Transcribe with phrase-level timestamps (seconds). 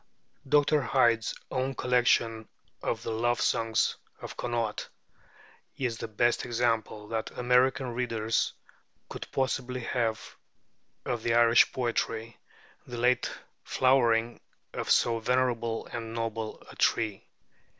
[0.49, 0.81] Dr.
[0.81, 2.47] Hyde's own collection
[2.81, 4.89] of the 'Love Songs of Connacht'
[5.77, 8.53] is the best example that American readers
[9.09, 10.37] could possibly have
[11.05, 12.39] of this Irish poetry,
[12.87, 13.29] the late
[13.63, 14.39] flowering
[14.73, 17.27] of so venerable and noble a tree.